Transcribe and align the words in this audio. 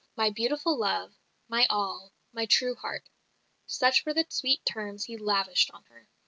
"My 0.15 0.31
beautiful 0.31 0.75
Love," 0.79 1.13
"My 1.47 1.67
All," 1.69 2.11
"My 2.33 2.47
Trueheart" 2.47 3.07
such 3.67 4.03
were 4.03 4.15
the 4.15 4.25
sweet 4.29 4.65
terms 4.65 5.05
he 5.05 5.15
lavished 5.15 5.69
on 5.75 5.83
her. 5.89 6.07